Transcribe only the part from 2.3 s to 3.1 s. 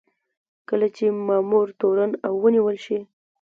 ونیول شي.